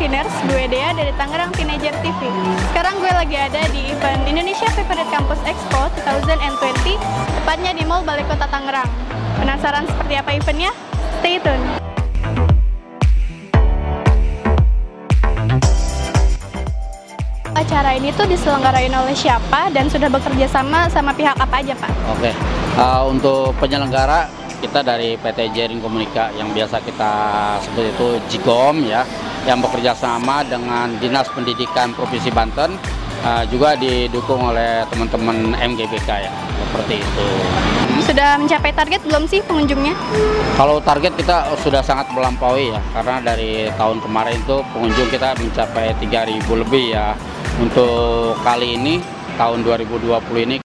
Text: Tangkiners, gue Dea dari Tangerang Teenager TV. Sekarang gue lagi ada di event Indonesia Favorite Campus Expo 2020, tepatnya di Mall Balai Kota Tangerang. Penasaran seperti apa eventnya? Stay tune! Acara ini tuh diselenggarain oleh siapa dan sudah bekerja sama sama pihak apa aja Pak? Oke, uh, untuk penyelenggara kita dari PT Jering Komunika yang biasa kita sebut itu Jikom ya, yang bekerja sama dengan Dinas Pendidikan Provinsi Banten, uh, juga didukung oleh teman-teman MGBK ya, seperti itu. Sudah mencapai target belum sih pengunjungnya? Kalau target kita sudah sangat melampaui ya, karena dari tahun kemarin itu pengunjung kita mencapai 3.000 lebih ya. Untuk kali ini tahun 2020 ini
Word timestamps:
Tangkiners, 0.00 0.32
gue 0.48 0.64
Dea 0.72 0.96
dari 0.96 1.12
Tangerang 1.20 1.52
Teenager 1.52 1.92
TV. 2.00 2.20
Sekarang 2.72 2.96
gue 3.04 3.12
lagi 3.12 3.36
ada 3.36 3.68
di 3.68 3.92
event 3.92 4.24
Indonesia 4.24 4.64
Favorite 4.72 5.12
Campus 5.12 5.40
Expo 5.44 5.92
2020, 6.08 6.96
tepatnya 7.36 7.76
di 7.76 7.84
Mall 7.84 8.00
Balai 8.08 8.24
Kota 8.24 8.48
Tangerang. 8.48 8.88
Penasaran 9.36 9.84
seperti 9.84 10.16
apa 10.16 10.30
eventnya? 10.40 10.72
Stay 11.20 11.36
tune! 11.36 11.89
Acara 17.60 17.92
ini 17.92 18.08
tuh 18.16 18.24
diselenggarain 18.24 18.88
oleh 18.88 19.12
siapa 19.12 19.68
dan 19.68 19.84
sudah 19.84 20.08
bekerja 20.08 20.48
sama 20.48 20.88
sama 20.88 21.12
pihak 21.12 21.36
apa 21.36 21.60
aja 21.60 21.76
Pak? 21.76 21.92
Oke, 22.16 22.32
uh, 22.80 23.04
untuk 23.04 23.52
penyelenggara 23.60 24.32
kita 24.64 24.80
dari 24.80 25.20
PT 25.20 25.52
Jering 25.52 25.84
Komunika 25.84 26.32
yang 26.40 26.56
biasa 26.56 26.80
kita 26.80 27.12
sebut 27.60 27.92
itu 27.92 28.16
Jikom 28.32 28.80
ya, 28.88 29.04
yang 29.44 29.60
bekerja 29.60 29.92
sama 29.92 30.40
dengan 30.40 30.96
Dinas 31.04 31.28
Pendidikan 31.36 31.92
Provinsi 31.92 32.32
Banten, 32.32 32.80
uh, 33.28 33.44
juga 33.52 33.76
didukung 33.76 34.40
oleh 34.40 34.88
teman-teman 34.88 35.52
MGBK 35.60 36.08
ya, 36.08 36.32
seperti 36.64 37.04
itu. 37.04 37.28
Sudah 38.08 38.40
mencapai 38.40 38.72
target 38.72 39.04
belum 39.04 39.28
sih 39.28 39.44
pengunjungnya? 39.44 39.92
Kalau 40.56 40.80
target 40.80 41.12
kita 41.12 41.44
sudah 41.60 41.84
sangat 41.84 42.08
melampaui 42.16 42.72
ya, 42.72 42.80
karena 42.96 43.20
dari 43.20 43.68
tahun 43.76 44.00
kemarin 44.00 44.40
itu 44.40 44.64
pengunjung 44.72 45.08
kita 45.12 45.36
mencapai 45.36 45.92
3.000 46.00 46.40
lebih 46.64 46.96
ya. 46.96 47.12
Untuk 47.60 48.40
kali 48.40 48.80
ini 48.80 49.04
tahun 49.36 49.60
2020 49.60 50.48
ini 50.48 50.56